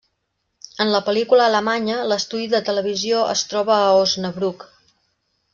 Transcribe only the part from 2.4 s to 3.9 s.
de televisió es troba